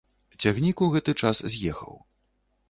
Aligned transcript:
Цягнік 0.45 0.81
у 0.85 0.87
гэты 0.95 1.11
час 1.27 1.43
з'ехаў. 1.57 1.93